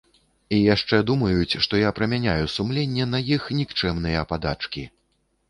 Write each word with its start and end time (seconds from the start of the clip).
І 0.55 0.57
яшчэ 0.75 0.99
думаюць, 1.09 1.59
што 1.65 1.81
я 1.81 1.91
прамяняю 1.99 2.49
сумленне 2.55 3.05
на 3.13 3.19
іх 3.37 3.47
нікчэмныя 3.59 4.27
падачкі. 4.35 4.89